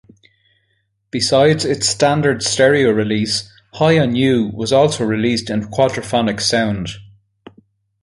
Besides 1.11 1.63
its 1.63 1.87
standard 1.87 2.41
stereo 2.41 2.89
release, 2.89 3.53
"High 3.73 3.99
on 3.99 4.15
You" 4.15 4.47
was 4.47 4.73
also 4.73 5.05
released 5.05 5.51
in 5.51 5.67
quadraphonic 5.69 6.41
sound. 6.41 6.89